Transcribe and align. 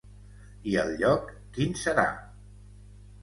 I 0.69 0.71
el 0.83 0.93
lloc, 1.01 1.29
quin 1.57 1.77
serà? 1.81 2.05